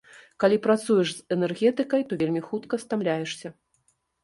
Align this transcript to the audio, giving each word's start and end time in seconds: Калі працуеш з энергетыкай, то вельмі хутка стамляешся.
Калі 0.43 0.55
працуеш 0.67 1.11
з 1.17 1.35
энергетыкай, 1.35 2.01
то 2.09 2.13
вельмі 2.23 2.41
хутка 2.49 2.83
стамляешся. 2.87 3.47